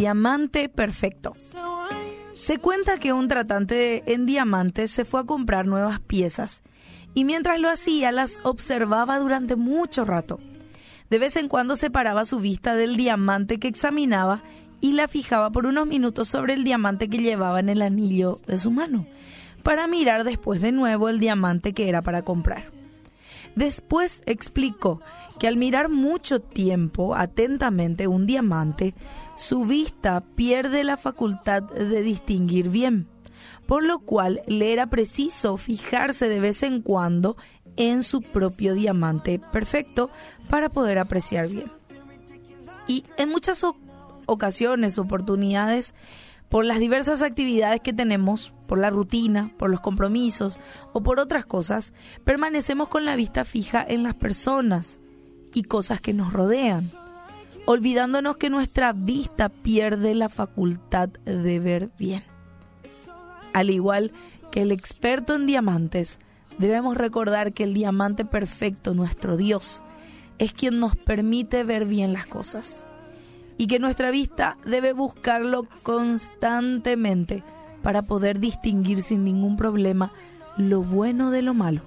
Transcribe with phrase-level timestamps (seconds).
[0.00, 1.34] diamante perfecto.
[2.34, 6.62] Se cuenta que un tratante en diamantes se fue a comprar nuevas piezas
[7.12, 10.40] y mientras lo hacía las observaba durante mucho rato.
[11.10, 14.42] De vez en cuando separaba su vista del diamante que examinaba
[14.80, 18.58] y la fijaba por unos minutos sobre el diamante que llevaba en el anillo de
[18.58, 19.06] su mano,
[19.62, 22.79] para mirar después de nuevo el diamante que era para comprar.
[23.56, 25.00] Después explicó
[25.38, 28.94] que al mirar mucho tiempo atentamente un diamante,
[29.36, 33.08] su vista pierde la facultad de distinguir bien,
[33.66, 37.36] por lo cual le era preciso fijarse de vez en cuando
[37.76, 40.10] en su propio diamante perfecto
[40.48, 41.70] para poder apreciar bien.
[42.86, 43.64] Y en muchas
[44.26, 45.94] ocasiones, oportunidades,
[46.48, 50.60] por las diversas actividades que tenemos, por la rutina, por los compromisos
[50.92, 51.92] o por otras cosas,
[52.22, 55.00] permanecemos con la vista fija en las personas
[55.52, 56.88] y cosas que nos rodean,
[57.66, 62.22] olvidándonos que nuestra vista pierde la facultad de ver bien.
[63.54, 64.12] Al igual
[64.52, 66.20] que el experto en diamantes,
[66.58, 69.82] debemos recordar que el diamante perfecto, nuestro Dios,
[70.38, 72.84] es quien nos permite ver bien las cosas
[73.58, 77.42] y que nuestra vista debe buscarlo constantemente
[77.82, 80.12] para poder distinguir sin ningún problema
[80.56, 81.82] lo bueno de lo malo,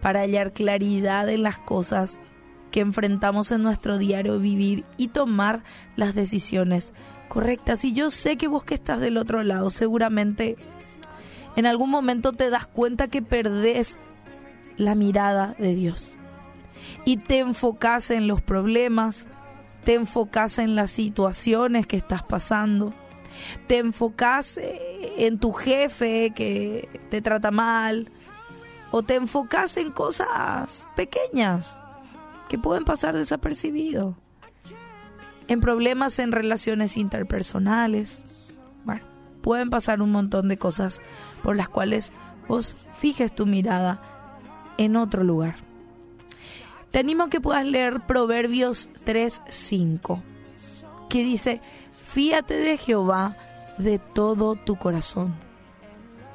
[0.00, 2.20] para hallar claridad en las cosas
[2.70, 5.64] que enfrentamos en nuestro diario vivir y tomar
[5.96, 6.92] las decisiones
[7.28, 7.84] correctas.
[7.84, 10.56] Y yo sé que vos que estás del otro lado, seguramente
[11.56, 13.98] en algún momento te das cuenta que perdés
[14.76, 16.14] la mirada de Dios.
[17.04, 19.26] Y te enfocas en los problemas,
[19.84, 22.94] te enfocas en las situaciones que estás pasando,
[23.66, 28.10] te enfocas eh, en tu jefe que te trata mal,
[28.90, 31.78] o te enfocas en cosas pequeñas
[32.48, 34.16] que pueden pasar desapercibido,
[35.46, 38.18] en problemas en relaciones interpersonales.
[38.84, 39.02] Bueno,
[39.42, 41.00] pueden pasar un montón de cosas
[41.42, 42.12] por las cuales
[42.48, 44.02] vos fijes tu mirada
[44.78, 45.56] en otro lugar.
[46.90, 50.22] Te animo a que puedas leer Proverbios 3:5,
[51.10, 51.60] que dice,
[52.18, 53.36] fíate de Jehová
[53.78, 55.36] de todo tu corazón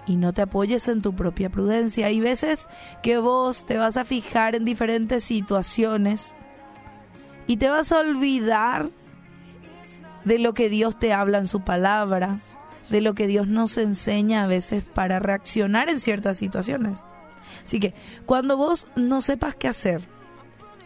[0.08, 2.08] y no te apoyes en tu propia prudencia.
[2.08, 2.70] Hay veces
[3.02, 6.34] que vos te vas a fijar en diferentes situaciones
[7.48, 8.92] y te vas a olvidar
[10.24, 12.40] de lo que Dios te habla en su palabra,
[12.90, 17.04] de lo que Dios nos enseña a veces para reaccionar en ciertas situaciones.
[17.62, 17.94] Así que
[18.26, 20.08] cuando vos no sepas qué hacer,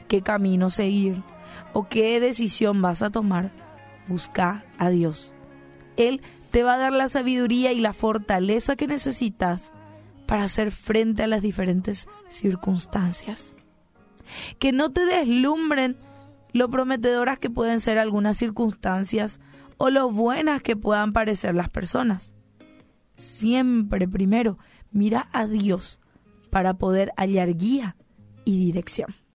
[0.08, 1.22] qué camino seguir
[1.74, 3.67] o qué decisión vas a tomar,
[4.08, 5.34] busca a Dios.
[5.96, 9.72] Él te va a dar la sabiduría y la fortaleza que necesitas
[10.26, 13.54] para hacer frente a las diferentes circunstancias.
[14.60, 15.98] Que no te deslumbren
[16.54, 19.40] lo prometedoras que pueden ser algunas circunstancias
[19.78, 22.34] o lo buenas que puedan parecer las personas.
[23.16, 24.58] Siempre primero
[24.92, 26.00] mira a Dios
[26.50, 27.96] para poder hallar guía
[28.46, 29.14] y dirección.